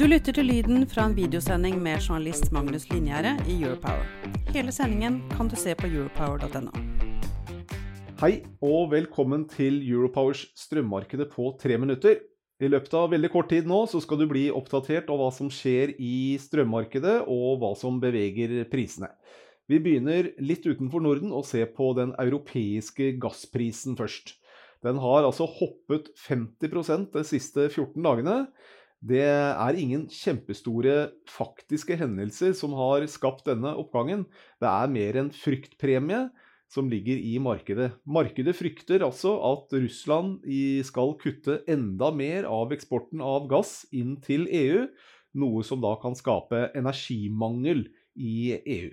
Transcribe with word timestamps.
Du 0.00 0.06
lytter 0.08 0.32
til 0.32 0.46
lyden 0.48 0.86
fra 0.88 1.02
en 1.10 1.12
videosending 1.12 1.74
med 1.84 2.00
journalist 2.00 2.46
Magnus 2.56 2.86
Linjære 2.88 3.34
i 3.52 3.58
Europower. 3.60 4.06
Hele 4.48 4.72
sendingen 4.72 5.18
kan 5.34 5.50
du 5.52 5.58
se 5.60 5.74
på 5.76 5.90
europower.no. 5.90 6.72
Hei 8.22 8.30
og 8.64 8.94
velkommen 8.94 9.44
til 9.52 9.76
Europowers 9.84 10.46
strømmarkedet 10.56 11.28
på 11.34 11.50
tre 11.60 11.76
minutter. 11.76 12.16
I 12.64 12.72
løpet 12.72 12.96
av 12.96 13.12
veldig 13.12 13.32
kort 13.34 13.52
tid 13.52 13.68
nå 13.68 13.82
så 13.92 14.00
skal 14.00 14.22
du 14.22 14.24
bli 14.32 14.46
oppdatert 14.48 15.12
av 15.12 15.20
hva 15.20 15.28
som 15.36 15.52
skjer 15.52 15.92
i 16.00 16.40
strømmarkedet 16.40 17.18
og 17.28 17.60
hva 17.60 17.74
som 17.76 18.00
beveger 18.00 18.56
prisene. 18.72 19.12
Vi 19.68 19.84
begynner 19.84 20.32
litt 20.40 20.64
utenfor 20.64 21.04
Norden 21.04 21.36
og 21.36 21.44
ser 21.44 21.68
på 21.76 21.92
den 22.00 22.16
europeiske 22.16 23.18
gassprisen 23.20 24.00
først. 24.00 24.38
Den 24.80 24.96
har 24.96 25.28
altså 25.28 25.44
hoppet 25.44 26.08
50% 26.24 27.10
de 27.12 27.28
siste 27.36 27.68
14 27.68 28.00
dagene. 28.00 28.46
Det 29.00 29.24
er 29.24 29.78
ingen 29.80 30.04
kjempestore 30.12 31.10
faktiske 31.30 31.96
hendelser 31.96 32.52
som 32.56 32.74
har 32.76 33.06
skapt 33.08 33.46
denne 33.48 33.72
oppgangen. 33.80 34.26
Det 34.60 34.68
er 34.68 34.92
mer 34.92 35.18
en 35.22 35.30
fryktpremie 35.32 36.26
som 36.70 36.90
ligger 36.92 37.16
i 37.16 37.38
markedet. 37.42 37.94
Markedet 38.04 38.54
frykter 38.58 39.02
altså 39.06 39.32
at 39.48 39.72
Russland 39.72 40.44
skal 40.86 41.16
kutte 41.22 41.62
enda 41.70 42.12
mer 42.14 42.46
av 42.46 42.74
eksporten 42.76 43.24
av 43.24 43.48
gass 43.50 43.82
inn 43.90 44.18
til 44.22 44.44
EU, 44.46 44.84
noe 45.40 45.64
som 45.66 45.80
da 45.82 45.96
kan 46.02 46.14
skape 46.18 46.68
energimangel 46.76 47.86
i 48.20 48.52
EU. 48.60 48.92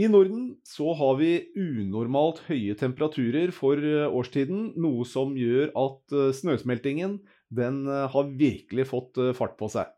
I 0.00 0.06
Norden 0.08 0.54
så 0.64 0.94
har 0.96 1.18
vi 1.18 1.34
unormalt 1.60 2.38
høye 2.46 2.76
temperaturer 2.78 3.50
for 3.52 3.76
årstiden, 4.08 4.70
noe 4.80 5.04
som 5.04 5.34
gjør 5.36 5.74
at 5.76 6.14
snøsmeltingen 6.38 7.18
den 7.50 7.84
eh, 7.88 8.08
har 8.10 8.34
virkelig 8.38 8.88
fått 8.90 9.20
eh, 9.20 9.34
fart 9.36 9.56
på 9.60 9.68
seg. 9.72 9.90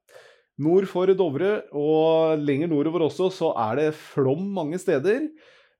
Nord 0.62 0.86
for 0.90 1.10
Dovre 1.16 1.62
og 1.76 2.42
lenger 2.42 2.70
nordover 2.70 3.06
også 3.08 3.30
så 3.32 3.50
er 3.60 3.78
det 3.78 3.88
flom 3.96 4.50
mange 4.56 4.80
steder. 4.80 5.28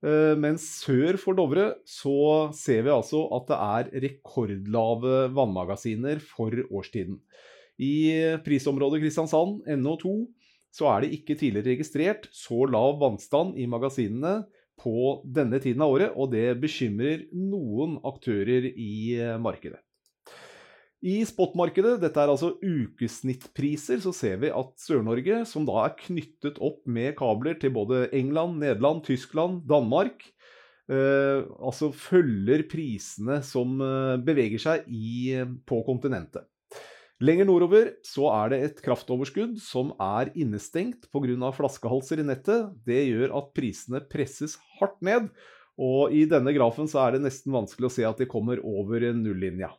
Eh, 0.03 0.35
mens 0.41 0.65
sør 0.83 1.19
for 1.21 1.39
Dovre 1.39 1.73
så 1.89 2.51
ser 2.57 2.87
vi 2.87 2.95
altså 2.95 3.25
at 3.37 3.49
det 3.51 3.61
er 3.69 4.07
rekordlave 4.07 5.27
vannmagasiner 5.37 6.23
for 6.25 6.57
årstiden. 6.71 7.21
I 7.83 8.39
prisområdet 8.45 9.01
Kristiansand, 9.03 9.63
NO2, 9.81 10.13
så 10.73 10.89
er 10.95 11.05
det 11.05 11.13
ikke 11.19 11.37
tidligere 11.37 11.75
registrert 11.75 12.29
så 12.33 12.65
lav 12.71 12.99
vannstand 13.03 13.59
i 13.61 13.69
magasinene 13.69 14.43
på 14.83 15.21
denne 15.29 15.61
tiden 15.63 15.85
av 15.85 15.95
året, 15.95 16.17
og 16.17 16.33
det 16.33 16.57
bekymrer 16.63 17.27
noen 17.37 17.99
aktører 18.09 18.71
i 18.73 19.21
markedet. 19.43 19.83
I 21.03 21.25
spotmarkedet, 21.27 21.97
dette 21.99 22.21
er 22.23 22.31
altså 22.31 22.53
ukesnittpriser, 22.63 23.99
så 24.05 24.13
ser 24.15 24.37
vi 24.45 24.53
at 24.55 24.71
Sør-Norge, 24.79 25.41
som 25.51 25.67
da 25.67 25.81
er 25.83 25.97
knyttet 25.99 26.61
opp 26.63 26.85
med 26.87 27.17
kabler 27.19 27.59
til 27.59 27.75
både 27.75 28.05
England, 28.15 28.61
Nederland, 28.63 29.03
Tyskland, 29.09 29.65
Danmark, 29.67 30.23
eh, 30.87 31.43
altså 31.59 31.91
følger 31.91 32.63
prisene 32.71 33.41
som 33.43 33.83
eh, 33.83 34.15
beveger 34.23 34.63
seg 34.63 34.87
i, 34.87 35.43
på 35.67 35.83
kontinentet. 35.89 36.47
Lenger 37.23 37.47
nordover 37.47 37.93
så 38.03 38.27
er 38.35 38.51
det 38.51 38.59
et 38.67 38.81
kraftoverskudd 38.83 39.55
som 39.63 39.93
er 40.03 40.33
innestengt 40.35 41.07
pga. 41.13 41.53
flaskehalser 41.55 42.19
i 42.19 42.27
nettet. 42.27 42.73
Det 42.83 42.99
gjør 42.99 43.37
at 43.39 43.53
prisene 43.55 44.01
presses 44.11 44.57
hardt 44.81 44.99
ned, 45.07 45.29
og 45.79 46.11
i 46.11 46.25
denne 46.27 46.51
grafen 46.57 46.91
så 46.91 47.05
er 47.05 47.15
det 47.15 47.23
nesten 47.29 47.55
vanskelig 47.55 47.87
å 47.87 47.95
se 47.95 48.09
at 48.09 48.19
de 48.19 48.27
kommer 48.27 48.59
over 48.67 49.07
nullinja. 49.15 49.71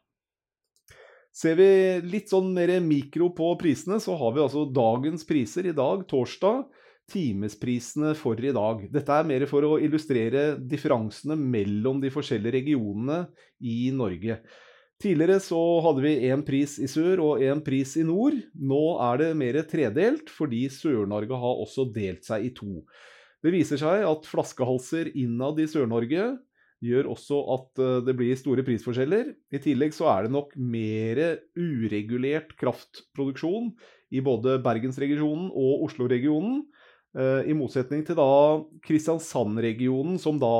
Ser 1.33 1.57
vi 1.57 1.67
litt 2.05 2.31
sånn 2.31 2.53
mer 2.53 2.77
mikro 2.79 3.31
på 3.35 3.51
prisene, 3.59 3.99
så 3.99 4.15
har 4.15 4.35
vi 4.35 4.43
altså 4.45 4.67
dagens 4.69 5.25
priser 5.27 5.67
i 5.67 5.75
dag, 5.75 6.07
torsdag. 6.07 6.67
Timesprisene 7.11 8.13
for 8.15 8.39
i 8.39 8.53
dag. 8.55 8.85
Dette 8.93 9.17
er 9.19 9.25
mer 9.27 9.43
for 9.49 9.65
å 9.67 9.77
illustrere 9.83 10.53
differansene 10.55 11.35
mellom 11.35 11.99
de 11.99 12.13
forskjellige 12.13 12.61
regionene 12.61 13.25
i 13.59 13.89
Norge. 13.91 14.37
Tidligere 15.03 15.41
så 15.43 15.59
hadde 15.83 16.03
vi 16.05 16.29
én 16.31 16.45
pris 16.47 16.77
i 16.79 16.87
sør 16.87 17.19
og 17.25 17.41
én 17.43 17.59
pris 17.63 17.97
i 17.99 18.05
nord. 18.07 18.37
Nå 18.55 18.83
er 19.03 19.19
det 19.19 19.33
mer 19.35 19.57
tredelt, 19.67 20.31
fordi 20.31 20.61
Sør-Norge 20.71 21.39
har 21.41 21.59
også 21.65 21.89
delt 21.91 22.23
seg 22.23 22.45
i 22.47 22.53
to. 22.55 22.85
Det 23.43 23.51
viser 23.51 23.81
seg 23.81 24.05
at 24.07 24.29
flaskehalser 24.29 25.09
innad 25.19 25.59
i 25.59 25.67
Sør-Norge 25.67 26.29
gjør 26.83 27.09
også 27.11 27.41
at 27.55 27.83
eh, 27.83 27.97
det 28.07 28.15
blir 28.19 28.39
store 28.39 28.63
prisforskjeller. 28.63 29.33
I 29.51 29.59
tillegg 29.63 29.95
så 29.95 30.07
er 30.13 30.25
det 30.25 30.35
nok 30.35 30.55
mer 30.55 31.21
uregulert 31.59 32.55
kraftproduksjon 32.59 33.73
i 34.15 34.23
både 34.23 34.57
Bergensregionen 34.63 35.49
og 35.51 35.83
Oslo-regionen. 35.89 36.61
Eh, 37.15 37.51
I 37.51 37.59
motsetning 37.59 38.07
til 38.07 38.19
da 38.19 38.31
Kristiansand-regionen, 38.87 40.15
som 40.21 40.39
da 40.39 40.55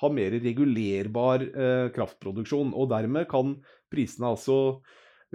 har 0.00 0.14
mer 0.14 0.36
regulerbar 0.44 1.44
eh, 1.46 1.88
kraftproduksjon. 1.96 2.74
Og 2.76 2.90
dermed 2.92 3.28
kan 3.30 3.56
prisene 3.92 4.32
altså 4.34 4.80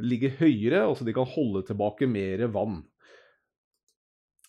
ligge 0.02 0.32
høyere, 0.40 0.86
altså 0.86 1.06
de 1.08 1.16
kan 1.16 1.30
holde 1.30 1.66
tilbake 1.68 2.10
mer 2.10 2.46
vann. 2.54 2.82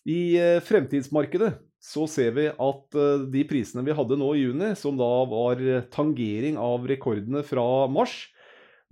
I 0.09 0.35
fremtidsmarkedet 0.65 1.53
så 1.83 2.05
ser 2.11 2.35
vi 2.35 2.47
at 2.51 2.97
eh, 2.99 3.25
de 3.33 3.43
prisene 3.47 3.83
vi 3.85 3.95
hadde 3.95 4.19
nå 4.19 4.29
i 4.35 4.45
juni, 4.45 4.73
som 4.79 4.99
da 4.99 5.11
var 5.31 5.63
tangering 5.93 6.59
av 6.61 6.87
rekordene 6.89 7.43
fra 7.47 7.65
mars, 7.91 8.15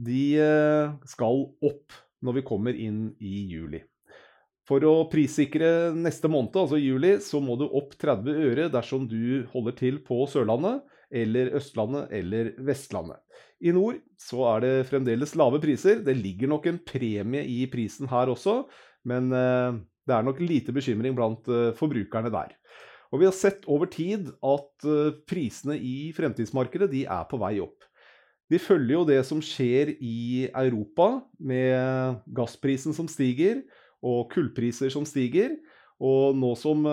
de 0.01 0.25
eh, 0.41 0.91
skal 1.07 1.45
opp 1.61 2.01
når 2.21 2.39
vi 2.39 2.45
kommer 2.45 2.77
inn 2.77 3.09
i 3.21 3.45
juli. 3.51 3.81
For 4.69 4.83
å 4.87 5.07
prissikre 5.11 5.91
neste 5.97 6.29
måned, 6.31 6.55
altså 6.55 6.79
juli, 6.79 7.15
så 7.23 7.41
må 7.43 7.57
du 7.59 7.65
opp 7.67 7.95
30 7.99 8.43
øre 8.51 8.67
dersom 8.71 9.07
du 9.09 9.47
holder 9.51 9.77
til 9.77 9.99
på 10.05 10.21
Sørlandet 10.31 10.85
eller 11.11 11.51
Østlandet 11.59 12.13
eller 12.17 12.53
Vestlandet. 12.65 13.19
I 13.61 13.73
nord 13.75 13.99
så 14.19 14.45
er 14.55 14.63
det 14.63 14.87
fremdeles 14.89 15.35
lave 15.37 15.59
priser. 15.61 16.01
Det 16.05 16.15
ligger 16.17 16.49
nok 16.49 16.65
en 16.69 16.79
premie 16.81 17.43
i 17.45 17.65
prisen 17.71 18.09
her 18.09 18.31
også, 18.33 18.63
men 19.05 19.29
eh, 19.35 19.77
det 20.07 20.15
er 20.17 20.25
nok 20.25 20.41
lite 20.41 20.73
bekymring 20.73 21.13
blant 21.17 21.45
forbrukerne 21.77 22.31
der. 22.33 22.55
Og 23.11 23.19
vi 23.19 23.27
har 23.27 23.35
sett 23.35 23.67
over 23.69 23.89
tid 23.91 24.31
at 24.39 24.87
eh, 24.87 25.13
prisene 25.27 25.77
i 25.77 26.11
fremtidsmarkedet 26.15 26.89
de 26.93 27.05
er 27.05 27.27
på 27.29 27.39
vei 27.41 27.57
opp. 27.63 27.83
De 28.51 28.59
følger 28.59 28.97
jo 28.97 29.07
det 29.07 29.21
som 29.27 29.39
skjer 29.43 29.93
i 30.03 30.47
Europa, 30.47 31.21
med 31.39 32.19
gassprisen 32.35 32.95
som 32.95 33.07
stiger, 33.07 33.61
og 34.03 34.31
kullpriser 34.33 34.91
som 34.91 35.05
stiger. 35.07 35.53
Og 36.01 36.35
nå 36.35 36.49
som 36.59 36.83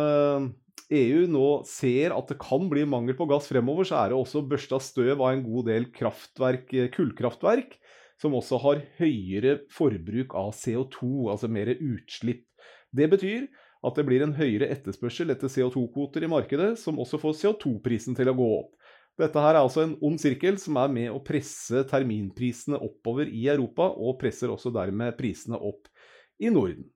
EU 0.89 1.27
nå 1.29 1.49
ser 1.69 2.15
at 2.17 2.31
det 2.31 2.39
kan 2.41 2.65
bli 2.71 2.87
mangel 2.89 3.17
på 3.19 3.27
gass 3.29 3.51
fremover, 3.51 3.85
så 3.85 4.01
er 4.01 4.11
det 4.11 4.19
også 4.19 4.45
børsta 4.49 4.81
støv 4.81 5.19
av 5.19 5.35
en 5.35 5.45
god 5.45 5.69
del 5.69 5.89
kraftverk, 5.93 6.73
eh, 6.73 6.89
kullkraftverk 6.95 7.77
som 8.19 8.35
også 8.35 8.59
har 8.65 8.83
høyere 8.99 9.59
forbruk 9.71 10.35
av 10.39 10.51
CO2, 10.57 11.29
altså 11.31 11.51
mer 11.53 11.71
utslipp. 11.77 12.45
Det 12.91 13.07
betyr 13.13 13.47
at 13.87 13.95
det 13.95 14.07
blir 14.09 14.25
en 14.25 14.35
høyere 14.35 14.71
etterspørsel 14.75 15.31
etter 15.35 15.53
CO2-kvoter 15.53 16.25
i 16.27 16.31
markedet, 16.31 16.73
som 16.81 16.99
også 16.99 17.21
får 17.23 17.37
CO2-prisen 17.43 18.17
til 18.19 18.33
å 18.33 18.37
gå 18.39 18.49
opp. 18.57 18.75
Dette 19.19 19.43
her 19.43 19.57
er 19.57 19.65
altså 19.65 19.85
en 19.85 19.97
ond 20.07 20.19
sirkel 20.23 20.59
som 20.63 20.79
er 20.79 20.91
med 20.95 21.11
å 21.11 21.23
presse 21.27 21.83
terminprisene 21.91 22.79
oppover 22.87 23.31
i 23.31 23.47
Europa, 23.51 23.91
og 23.91 24.19
presser 24.21 24.51
også 24.51 24.73
dermed 24.75 25.17
prisene 25.19 25.59
opp 25.59 25.91
i 26.39 26.51
Norden. 26.55 26.87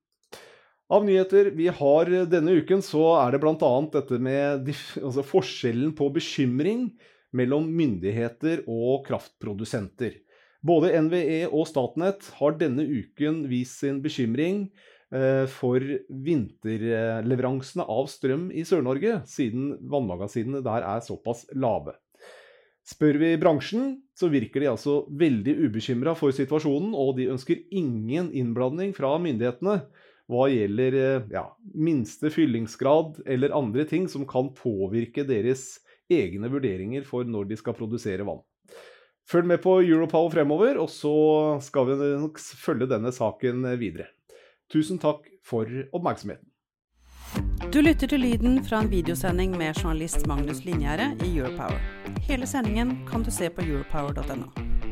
Av 0.93 1.07
nyheter 1.07 1.53
vi 1.57 1.71
har 1.73 2.11
denne 2.29 2.57
uken, 2.61 2.83
så 2.85 3.07
er 3.23 3.33
det 3.33 3.41
bl.a. 3.41 3.73
dette 3.95 4.19
med 4.21 4.69
altså 5.07 5.25
forskjellen 5.25 5.95
på 5.97 6.11
bekymring 6.13 6.91
mellom 7.33 7.71
myndigheter 7.73 8.67
og 8.69 9.07
kraftprodusenter. 9.07 10.19
Både 10.63 10.93
NVE 11.09 11.47
og 11.49 11.65
Statnett 11.67 12.29
har 12.39 12.59
denne 12.61 12.85
uken 12.87 13.47
vist 13.51 13.81
sin 13.81 14.03
bekymring 14.05 14.67
Eh, 15.13 15.45
for 15.53 15.83
vinterleveransene 16.25 17.85
av 17.85 18.07
strøm 18.09 18.47
i 18.57 18.63
Sør-Norge, 18.65 19.19
siden 19.29 19.75
vannmagasinene 19.93 20.63
der 20.65 20.87
er 20.89 21.03
såpass 21.05 21.45
lave. 21.53 21.99
Spør 22.89 23.19
vi 23.21 23.35
bransjen, 23.39 23.99
så 24.17 24.31
virker 24.33 24.65
de 24.65 24.71
altså 24.73 25.03
veldig 25.21 25.53
ubekymra 25.67 26.17
for 26.19 26.33
situasjonen, 26.35 26.97
og 26.97 27.19
de 27.19 27.29
ønsker 27.35 27.61
ingen 27.71 28.33
innblanding 28.33 28.97
fra 28.97 29.13
myndighetene. 29.23 29.83
Hva 30.31 30.47
gjelder 30.51 30.97
eh, 30.99 31.27
ja, 31.35 31.47
minste 31.75 32.31
fyllingsgrad 32.33 33.23
eller 33.27 33.57
andre 33.57 33.87
ting 33.89 34.09
som 34.11 34.27
kan 34.29 34.53
påvirke 34.57 35.27
deres 35.29 35.81
egne 36.13 36.51
vurderinger 36.53 37.07
for 37.09 37.27
når 37.27 37.51
de 37.51 37.59
skal 37.59 37.77
produsere 37.79 38.27
vann. 38.29 38.43
Følg 39.29 39.47
med 39.47 39.63
på 39.63 39.79
Europower 39.87 40.33
fremover, 40.35 40.79
og 40.83 40.91
så 40.91 41.13
skal 41.63 41.87
vi 41.89 41.99
nok 42.25 42.41
følge 42.41 42.91
denne 42.91 43.13
saken 43.15 43.65
videre. 43.81 44.11
Tusen 44.73 44.99
takk 44.99 45.29
for 45.47 45.69
oppmerksomheten. 45.93 46.49
Du 47.73 47.81
lytter 47.81 48.11
til 48.11 48.21
lyden 48.21 48.65
fra 48.65 48.83
en 48.83 48.91
videosending 48.91 49.57
med 49.57 49.79
journalist 49.79 50.27
Magnus 50.27 50.65
Linjære 50.67 51.15
i 51.25 51.39
Europower. 51.39 51.81
Hele 52.29 52.47
sendingen 52.47 52.99
kan 53.09 53.23
du 53.23 53.31
se 53.31 53.49
på 53.49 53.65
europower.no. 53.65 54.92